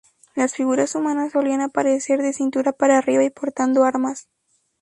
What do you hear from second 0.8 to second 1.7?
humanas solían